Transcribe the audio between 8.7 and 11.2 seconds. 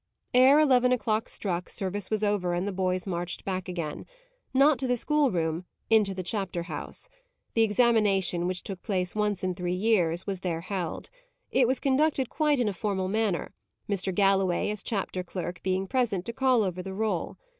place once in three years, was there held.